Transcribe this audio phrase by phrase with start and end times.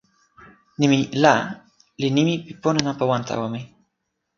[0.79, 1.33] nimi "la"
[2.01, 3.61] li nimi pi pona nanpa wan tawa mi.